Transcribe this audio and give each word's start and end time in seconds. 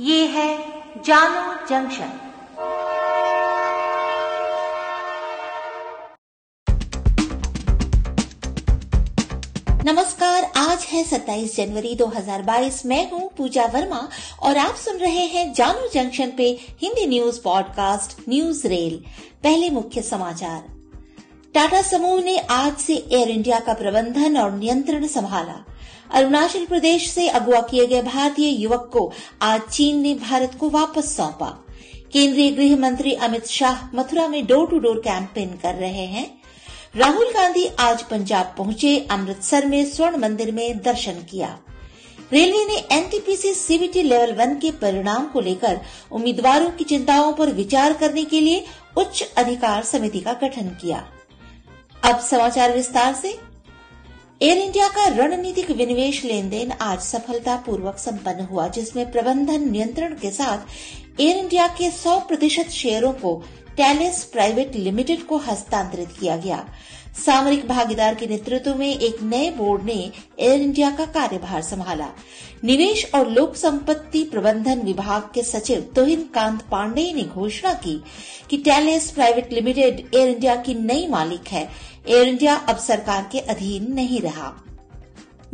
ये 0.00 0.26
है 0.26 0.58
जानो 1.02 1.66
जंक्शन। 1.66 2.10
नमस्कार, 9.84 10.44
आज 10.56 10.84
है 10.84 11.04
27 11.04 11.56
जनवरी 11.56 11.94
2022 11.94 12.86
मैं 12.86 13.10
हूँ 13.10 13.30
पूजा 13.38 13.64
वर्मा 13.64 14.08
और 14.42 14.56
आप 14.56 14.74
सुन 14.74 14.96
रहे 14.96 15.26
हैं 15.26 15.54
जानो 15.54 15.88
जंक्शन 15.94 16.32
पे 16.36 16.60
Hindi 16.82 17.06
news 17.06 17.40
podcast 17.42 18.28
news 18.28 18.66
rail. 18.66 19.04
पहले 19.42 19.70
मुख्य 19.70 20.02
समाचार। 20.02 20.64
टाटा 21.54 21.82
समूह 21.82 22.22
ने 22.22 22.38
आज 22.38 22.76
से 22.76 22.94
एयर 23.12 23.30
इंडिया 23.30 23.60
का 23.60 23.74
प्रबंधन 23.74 24.36
और 24.36 24.52
नियंत्रण 24.52 25.06
संभाला। 25.06 25.64
अरुणाचल 26.10 26.64
प्रदेश 26.64 27.10
से 27.10 27.28
अगवा 27.28 27.60
किए 27.60 27.86
गए 27.86 28.02
भारतीय 28.02 28.50
युवक 28.62 28.90
को 28.92 29.12
आज 29.42 29.60
चीन 29.60 30.00
ने 30.00 30.14
भारत 30.14 30.56
को 30.60 30.68
वापस 30.70 31.16
सौंपा। 31.16 31.48
केंद्रीय 32.12 32.50
गृह 32.50 32.76
मंत्री 32.76 33.12
अमित 33.12 33.46
शाह 33.46 33.96
मथुरा 33.96 34.28
में 34.28 34.46
डोर 34.46 34.66
टू 34.66 34.78
डोर 34.78 34.98
कैंपेन 34.98 35.48
कर 35.62 35.74
रहे 35.74 36.04
हैं। 36.06 36.26
राहुल 36.96 37.32
गांधी 37.32 37.66
आज 37.80 38.02
पंजाब 38.02 38.54
पहुँचे, 38.58 38.98
अमृतसर 39.10 39.66
में 39.66 39.84
स्वर्ण 39.84 40.16
मंदिर 40.16 40.52
में 40.52 40.78
दर्शन 40.78 41.22
किया। 41.30 41.58
रेलवे 42.32 42.64
ने 42.64 42.76
एनटीपीसी 42.92 43.52
सीबीटी 43.54 44.02
लेवल 44.02 44.32
वन 44.32 44.54
के 44.54 44.70
परिणाम 44.70 45.26
को 45.26 45.40
लेकर 45.40 45.80
उम्मीदवारों 46.12 46.70
की 46.70 46.84
चिंताओं 46.84 47.32
पर 47.32 47.52
विचार 47.52 47.92
करने 47.92 48.24
के 48.24 48.40
लिए 48.40 48.64
उच्च 48.96 49.22
अधिकार 49.36 49.82
समिति 49.82 50.20
का 50.20 50.32
गठन 50.32 50.68
किया। 50.82 51.04
अब 52.02 52.20
समाचार 52.20 52.74
विस्तार 52.74 53.14
से 53.14 53.38
एयर 54.40 54.58
इंडिया 54.58 54.86
का 54.88 55.06
रणनीतिक 55.08 55.70
विनिवेश 55.70 56.24
लेन 56.24 56.48
देन 56.48 56.70
आज 56.70 56.98
सफलतापूर्वक 57.00 57.96
संपन्न 57.98 58.40
हुआ, 58.40 58.66
जिसमें 58.68 59.10
प्रबंधन 59.12 59.68
नियंत्रण 59.70 60.14
के 60.14 60.30
साथ 60.30 61.20
एयर 61.20 61.36
इंडिया 61.36 61.66
के 61.68 61.90
100 61.90 62.18
प्रतिशत 62.28 62.70
शेयरों 62.70 63.12
को 63.12 63.34
टैलेस 63.78 64.22
प्राइवेट 64.24 64.74
लिमिटेड 64.76 65.22
को 65.22 65.36
हस्तांतरित 65.38 66.08
किया 66.20 66.36
गया। 66.36 66.64
सामरिक 67.16 67.66
भागीदार 67.68 68.14
के 68.14 68.26
नेतृत्व 68.26 68.74
में 68.74 68.88
एक 68.88 69.22
नए 69.22 69.50
बोर्ड 69.50 69.82
ने 69.84 69.98
एयर 70.40 70.60
इंडिया 70.60 70.90
का 70.90 71.04
कार्यभार 71.06 71.62
संभाला। 71.62 72.08
निवेश 72.64 73.04
और 73.14 73.30
लोक 73.30 73.54
संपत्ति 73.56 74.22
प्रबंधन 74.24 74.82
विभाग 74.82 75.30
के 75.34 75.42
सचिव 75.42 75.80
तोहिन 75.96 76.28
कांत 76.34 76.62
पांडे 76.62 77.12
ने 77.12 77.22
घोषणा 77.22 77.72
की 77.74 78.00
कि 78.50 78.56
Talace 78.58 79.10
private 79.10 79.52
limited 79.52 80.06
Air 80.14 80.28
India 80.28 80.56
की 80.56 80.74
नई 80.74 81.06
मालिक 81.06 81.48
है। 81.48 81.68
एयर 82.08 82.28
इंडिया 82.28 82.54
अब 82.54 82.78
सरकार 82.78 83.28
के 83.32 83.40
अधीन 83.46 83.92
नहीं 83.94 84.20
रहा। 84.20 84.54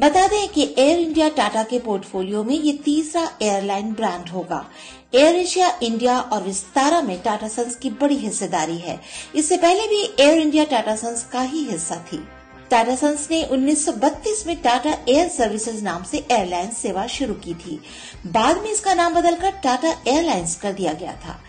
बता 0.01 0.27
दें 0.27 0.49
कि 0.49 0.75
एयर 0.79 0.99
इंडिया 0.99 1.29
टाटा 1.29 1.63
के 1.63 1.79
पोर्टफोलियो 1.79 2.45
में 2.45 2.55
ये 2.55 2.73
तीसरा 2.73 3.31
एयरलाइन 3.43 3.93
ब्रांड 3.93 4.29
होगा। 4.29 4.67
एयर 5.15 5.37
एशिया, 5.37 5.79
इंडिया 5.83 6.21
और 6.21 6.43
विस्तारा 6.43 7.01
में 7.03 7.23
टाटा 7.23 7.49
सन्स 7.49 7.77
की 7.77 7.91
बड़ी 7.91 8.17
हिस्सेदारी 8.17 8.79
है। 8.79 9.01
इससे 9.35 9.57
पहले 9.57 9.89
भी 9.89 10.03
एयर 10.21 10.39
इंडिया 10.39 10.65
टाटा 10.65 10.97
सन्स 10.97 11.25
का 11.25 11.41
ही 11.41 11.65
हिस्सा 11.65 11.97
थी। 12.13 12.25
टाटा 12.71 12.95
सन्स 12.97 13.31
ने 13.31 13.43
1932 13.45 14.47
में 14.47 14.63
टाटा 14.63 14.99
एयर 15.09 15.29
सर्विसेज़ 15.29 15.85
नाम 15.85 16.03
से 16.03 16.27
एयरलाइन 16.31 16.71
सेवा 16.71 17.07
शुरू 17.07 17.35
की 17.35 17.55
थी। 17.55 17.81
बाद 18.27 18.57
में 18.57 18.71
इसका 18.71 18.95
नाम 18.95 19.15
बदलकर 19.15 19.51
टाटा 19.51 19.97
एयरलाइंस 20.09 20.57
कर 20.57 20.73
दिया 20.73 20.93
गया 20.93 21.13
था। 21.13 21.41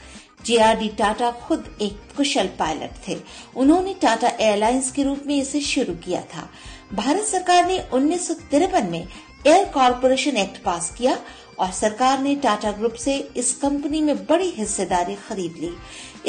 जेआरडी 0.45 0.89
टाटा 0.89 1.31
खुद 1.31 1.77
एक 1.81 1.99
कुशल 2.17 2.47
पायलट 2.59 2.91
थे। 3.07 3.17
उन्होंने 3.55 3.93
टाटा 3.93 4.27
एयरलाइंस 4.27 4.91
के 4.91 5.03
रूप 5.03 5.23
में 5.25 5.37
इसे 5.37 5.61
शुरू 5.61 5.93
किया 5.93 6.21
था। 6.21 6.49
भारत 6.95 7.23
सरकार 7.23 7.65
ने 7.67 7.79
उन्नीस 7.93 8.27
सौ 8.27 8.33
तिरपन 8.51 8.85
में 8.91 9.07
एयर 9.47 9.65
कॉरपोरेशन 9.65 10.37
एक्ट 10.37 10.61
पास 10.63 10.89
किया 10.97 11.17
और 11.59 11.71
सरकार 11.71 12.19
ने 12.19 12.35
टाटा 12.35 12.71
ग्रुप 12.71 12.93
से 12.93 13.17
इस 13.37 13.53
कंपनी 13.53 14.01
में 14.01 14.15
बड़ी 14.25 14.49
हिस्सेदारी 14.49 15.15
खरीद 15.27 15.55
ली। 15.59 15.71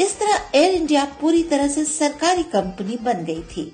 इस 0.03 0.17
तरह 0.19 0.51
एयर 0.55 0.73
इंडिया 0.73 1.05
पूरी 1.21 1.43
तरह 1.43 1.67
से 1.67 1.85
सरकारी 1.85 2.43
कंपनी 2.43 2.97
बन 2.97 3.23
गई 3.25 3.41
थी। 3.51 3.71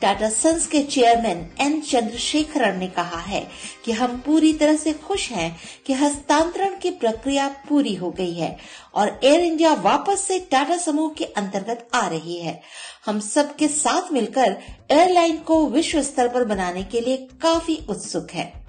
टाटा 0.00 0.28
सन्स 0.28 0.66
के 0.66 0.82
चेयरमैन 0.82 1.46
एन 1.60 1.80
चंद्रशेखरन 1.80 2.78
ने 2.78 2.86
कहा 2.86 3.18
है 3.18 3.46
कि 3.84 3.92
हम 3.92 4.16
पूरी 4.18 4.52
तरह 4.52 4.76
से 4.76 4.92
खुश 4.92 5.30
हैं 5.30 5.56
कि 5.86 5.92
हस्तांतरण 5.92 6.78
की 6.78 6.90
प्रक्रिया 6.90 7.48
पूरी 7.68 7.94
हो 7.94 8.10
गई 8.10 8.34
है 8.34 8.56
और 8.94 9.20
एयर 9.24 9.40
इंडिया 9.40 9.72
वापस 9.74 10.20
से 10.20 10.38
टाटा 10.50 10.76
समूह 10.76 11.14
के 11.18 11.24
अंतर्गत 11.24 11.88
आ 11.94 12.06
रही 12.06 12.38
है। 12.38 12.60
हम 13.06 13.20
सबके 13.20 13.68
साथ 13.68 14.12
मिलकर 14.12 14.56
एयरलाइन 14.90 15.38
को 15.38 15.66
विश्व 15.66 16.02
स्तर 16.02 16.28
पर 16.28 16.44
बनाने 16.44 16.82
के 16.82 17.00
लिए 17.00 17.16
काफ़ी 17.42 17.78
उत्सुक 17.88 18.30
है। 18.30 18.63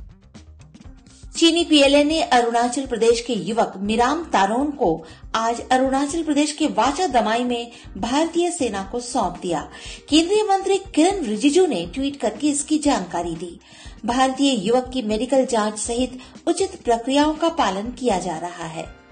चीनी 1.36 1.64
पीएलए 1.64 2.04
ने 2.04 2.22
अरुणाचल 2.22 2.86
प्रदेश 2.86 3.22
के 3.22 3.34
युवक 3.34 3.74
मिराम 3.78 4.24
तारोन 4.24 4.70
को 4.72 5.06
आज 5.36 5.62
अरुणाचल 5.72 6.24
प्रदेश 6.24 6.52
के 6.52 6.68
वाचा 6.68 7.08
दमाई 7.08 7.44
में 7.44 7.72
भारतीय 7.98 8.52
सेना 8.52 8.84
को 8.92 9.00
सौंप 9.00 9.40
दिया। 9.42 9.70
केंद्रीय 10.10 10.44
मंत्री 10.44 10.78
किरण 10.78 11.24
रिजिजू 11.26 11.66
ने 11.66 11.86
ट्वीट 11.94 12.20
करके 12.20 12.48
इसकी 12.48 12.78
जानकारी 12.78 13.36
दी। 13.36 13.60
भारतीय 14.06 14.68
युवक 14.68 14.90
की 14.94 15.02
मेडिकल 15.02 15.46
जाँच 15.46 15.80
सहित 15.80 16.20
उचित 16.48 16.82
प्रक्रियाओं 16.84 17.34
का 17.34 17.50
पालन 17.50 17.92
किया 17.92 18.20
जा 18.20 18.38
रहा 18.38 18.68
है। 18.68 19.05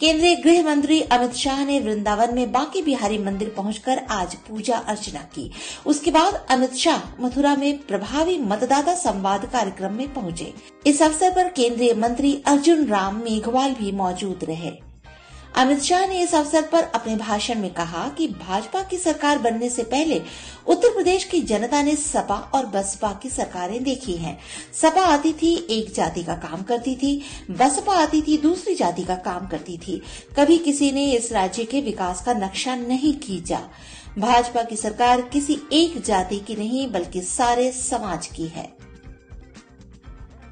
केंद्रीय 0.00 0.34
गृह 0.36 0.62
मंत्री 0.62 1.00
अमित 1.00 1.32
शाह 1.32 1.64
ने 1.64 1.80
वृंदावन 1.80 2.34
में 2.34 2.52
बांके 2.52 2.82
बिहारी 2.82 3.18
मंदिर 3.18 3.54
पहुंचकर 3.56 3.98
आज 4.10 4.34
पूजा 4.34 4.76
अर्चना 4.76 5.20
की। 5.20 5.50
उसके 5.86 6.10
बाद 6.10 6.46
अमित 6.50 6.74
शाह 6.74 7.22
मथुरा 7.22 7.54
में 7.56 7.78
प्रभावी 7.78 8.38
मतदाता 8.38 8.94
संवाद 8.94 9.46
कार्यक्रम 9.52 9.92
में 9.92 10.14
पहुँचे। 10.14 10.52
इस 10.86 11.02
अवसर 11.02 11.30
पर 11.30 11.48
केंद्रीय 11.48 11.94
मंत्री 11.94 12.42
अर्जुन 12.46 12.86
राम 12.86 13.16
मेघवाल 13.16 13.74
भी 13.74 13.92
मौजूद 13.92 14.44
रहे। 14.44 14.85
अमित 15.56 15.82
शाह 15.82 16.06
ने 16.06 16.20
इस 16.20 16.34
अवसर 16.34 16.62
पर 16.62 16.82
अपने 16.82 17.16
भाषण 17.16 17.58
में 17.58 17.74
कहा 17.74 18.08
कि 18.08 18.28
भाजपा 18.28 18.82
की 18.82 18.96
सरकार 18.96 19.38
बनने 19.38 19.70
से 19.70 19.82
पहले 19.82 20.22
उत्तर 20.66 20.94
प्रदेश 20.94 21.24
की 21.24 21.40
जनता 21.40 21.82
ने 21.82 21.96
सपा 21.96 22.50
और 22.54 22.66
बसपा 22.66 23.12
की 23.22 23.30
सरकारें 23.30 23.82
देखी 23.82 24.12
हैं। 24.12 24.38
सपा 24.82 25.02
आती 25.02 25.32
थी, 25.32 25.66
एक 25.70 25.94
जाति 25.94 26.22
का 26.22 26.34
काम 26.34 26.62
करती 26.62 26.96
थी। 26.96 27.22
बसपा 27.50 27.92
आती 27.92 28.22
थी, 28.22 28.38
दूसरी 28.38 28.74
जाति 28.74 29.04
का 29.04 29.14
काम 29.14 29.46
करती 29.46 29.78
थी। 29.78 30.02
कभी 30.36 30.58
किसी 30.58 30.92
ने 30.92 31.12
इस 31.12 31.32
राज्य 31.32 31.64
के 31.64 31.80
विकास 31.80 32.24
का 32.24 32.34
नक्शा 32.34 32.74
नहीं 32.74 33.14
खींचा। 33.14 33.60
भाजपा 34.18 34.62
की 34.62 34.76
सरकार 34.76 35.20
किसी 35.20 35.58
एक 35.72 36.02
जाति 36.02 36.38
की 36.38 36.56
नहीं, 36.56 36.92
बल्कि 36.92 37.22
सारे 37.22 37.72
समाज 37.72 38.26
की 38.26 38.46
है। 38.46 38.75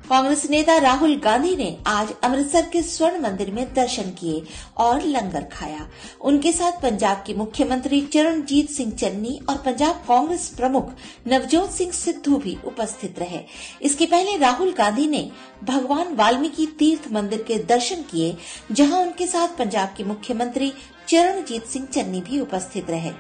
कांग्रेस 0.05 0.45
नेता 0.51 0.77
राहुल 0.81 1.15
गांधी 1.15 1.55
ने 1.57 1.69
आज 1.87 2.09
अमृतसर 2.25 2.67
के 2.73 2.83
स्वर्ण 2.83 3.21
मंदिर 3.21 3.51
में 3.51 3.65
दर्शन 3.75 4.11
किए 4.11 4.43
और 4.77 5.03
लंगर 5.03 5.45
खाया। 5.53 5.87
उनके 6.21 6.53
साथ 6.53 6.81
पंजाब 6.83 7.23
के 7.27 7.35
मुख्यमंत्री 7.35 8.01
चरणजीत 8.13 8.71
सिंह 8.71 8.93
चन्नी 8.93 9.39
और 9.49 9.57
पंजाब 9.57 10.05
कांग्रेस 10.09 10.49
प्रमुख 10.49 10.93
नवजोत 11.29 11.71
सिंह 11.71 11.93
सिद्धू 11.93 12.37
भी 12.37 12.57
उपस्थित 12.67 13.19
रहे। 13.19 13.41
इसके 13.83 14.07
पहले 14.07 14.37
राहुल 14.39 14.73
गांधी 14.73 15.07
ने 15.07 15.29
भगवान 15.65 16.15
वाल्मीकि 16.15 16.67
तीर्थ 16.79 17.13
मंदिर 17.13 17.43
के 17.43 17.59
दर्शन 17.65 18.03
किए, 18.11 18.37
जहाँ 18.73 19.01
उनके 19.01 19.27
साथ 19.27 19.59
पंजाब 19.59 19.95
के 19.97 20.05
मुख्यमंत्री 20.05 20.73
चरणजीत 21.09 21.67
सिंह 21.67 21.87
चन्नी 21.87 22.21
भी 22.21 22.41
उपस्थित 22.41 22.91
रहे। 22.91 23.13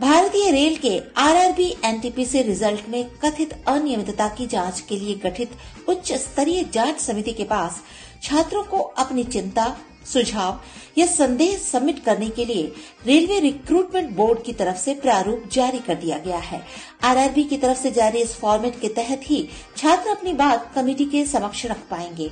भारतीय 0.00 0.50
रेल 0.50 0.76
के 0.76 0.98
आरआरबी 1.16 1.66
एनटीपीसी 1.84 2.42
रिज़ल्ट 2.42 2.88
में 2.88 3.04
कथित 3.24 3.52
अनियमितता 3.68 4.28
की 4.28 4.46
जाँच 4.46 4.80
के 4.80 4.98
लिए 4.98 5.14
गठित 5.14 5.50
उच्च 5.88 6.12
स्तरीय 6.12 6.62
जाँच 6.64 6.98
समिति 6.98 7.32
के 7.32 7.44
पास 7.44 7.80
छात्रों 8.22 8.62
को 8.62 8.78
अपनी 8.98 9.24
चिंता 9.24 9.64
सुझाव 10.12 10.60
या 10.98 11.06
संदेह 11.06 11.56
सबमिट 11.58 12.04
करने 12.04 12.28
के 12.28 12.44
लिए 12.44 12.72
रेलवे 13.06 13.38
रिक्रूटमेंट 13.40 14.10
बोर्ड 14.10 14.42
की 14.42 14.52
तरफ़ 14.52 14.76
से 14.76 14.94
प्रारूप 14.94 15.48
जारी 15.52 15.78
कर 15.78 15.94
दिया 15.94 16.18
गया 16.18 16.38
है। 16.38 16.62
आरआरबी 17.04 17.44
की 17.44 17.56
तरफ़ 17.56 17.78
से 17.78 17.90
जारी 17.90 18.18
इस 18.18 18.34
फॉर्मेट 18.34 18.80
के 18.80 18.88
तहत 18.88 19.20
ही 19.24 19.48
छात्र 19.76 20.10
अपनी 20.10 20.32
बात 20.32 20.72
कमेटी 20.74 21.04
के 21.04 21.24
समक्ष 21.26 21.66
रख 21.66 21.78
पाएँगे। 21.90 22.30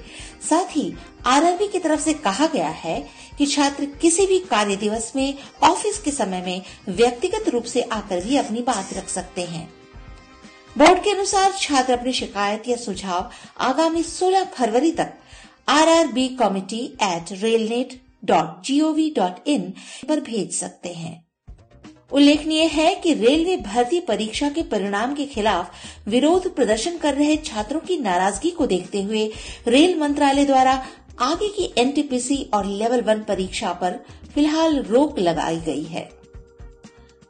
साथ 0.50 0.76
ही 0.76 0.92
आरआरबी 1.26 1.68
की 1.68 1.78
तरफ़ 1.78 2.00
से 2.00 2.14
कहा 2.14 2.46
गया 2.46 2.68
है 2.68 2.98
कि 3.38 3.46
छात्र 3.46 3.84
किसी 3.84 4.26
भी 4.26 4.38
कार्य 4.40 4.76
दिवस 4.76 5.12
में, 5.16 5.34
ऑफ़िस 5.62 5.98
के 5.98 6.10
समय 6.10 6.42
में 6.42 6.62
व्यक्तिगत 6.88 7.48
रूप 7.48 7.64
से 7.64 7.82
आकर 7.82 8.24
भी 8.24 8.36
अपनी 8.36 8.62
बात 8.62 8.92
रख 8.92 9.08
सकते 9.08 9.42
हैं। 9.42 9.72
बोर्ड 10.76 11.02
के 11.02 11.10
अनुसार 11.10 11.52
छात्र 11.60 11.92
अपनी 11.92 12.12
शिकायत 12.12 12.68
या 12.68 12.76
सुझाव 12.76 13.30
आगामी 13.60 14.02
16 14.02 14.44
फरवरी 14.44 14.90
तक 14.92 15.12
R 15.68 15.88
R 15.88 16.06
B 16.06 16.26
committee 16.28 16.78
at 17.02 17.30
railnet 17.32 17.92
dot 18.24 18.64
G O V 18.66 19.08
dot 19.16 19.48
in 19.48 19.62
पर 20.08 20.20
भेज 20.20 20.52
सकते 20.52 20.88
हैं। 20.88 21.22
उल्लेखनीय 22.12 22.64
है 22.64 22.94
कि 22.94 23.14
रेलवे 23.14 23.56
भर्ती 23.56 24.00
परीक्षा 24.00 24.48
के 24.48 24.62
परिणाम 24.62 25.14
के 25.14 25.26
खिलाफ 25.26 26.08
विरोध 26.08 26.48
प्रदर्शन 26.54 26.98
कर 26.98 27.14
रहे 27.14 27.36
छात्रों 27.36 27.80
की 27.80 27.96
नाराज़गी 27.98 28.50
को 28.50 28.66
देखते 28.66 29.02
हुए 29.02 29.26
रेल 29.68 29.98
मंत्रालय 30.00 30.44
द्वारा 30.44 30.74
आगे 31.22 31.48
की 31.48 31.72
एनटीपीसी 31.78 32.42
और 32.54 32.66
लेवल 32.66 33.00
वन 33.02 33.22
परीक्षा 33.22 33.72
पर 33.72 33.98
फ़िलहाल 34.34 34.78
रोक 34.82 35.18
लगाई 35.18 35.60
गई 35.60 35.84
है। 35.84 36.08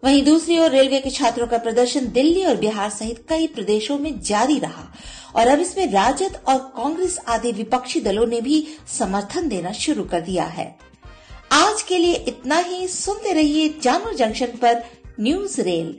वहीं 0.04 0.24
दूसरी 0.24 0.58
ओर 0.58 0.70
रेलवे 0.70 1.00
के 1.00 1.10
छात्रों 1.10 1.46
का 1.46 1.58
प्रदर्शन 1.58 2.06
दिल्ली 2.06 2.44
और 2.44 2.56
बिहार 2.56 2.90
सहित 2.90 3.26
कई 3.28 3.46
प्रदेशों 3.46 3.98
में 3.98 4.20
जारी 4.20 4.58
रहा। 4.58 4.94
और 5.36 5.46
अब 5.46 5.60
इसमें 5.60 5.92
राजद 5.92 6.40
और 6.48 6.58
कांग्रेस 6.58 7.18
आदि 7.28 7.52
विपक्षी 7.52 8.00
दलों 8.00 8.26
ने 8.26 8.40
भी 8.40 8.68
समर्थन 8.98 9.48
देना 9.48 9.72
शुरू 9.72 10.04
कर 10.04 10.20
दिया 10.20 10.44
है। 10.44 10.78
आज 11.52 11.82
के 11.82 11.98
लिए 11.98 12.14
इतना 12.14 12.58
ही। 12.58 12.88
सुनते 12.88 13.32
रहिए 13.32 13.74
जानो 13.82 14.12
जंक्शन 14.12 14.46
पर 14.46 14.84
न्यूज़ 15.20 15.60
रेल। 15.60 15.98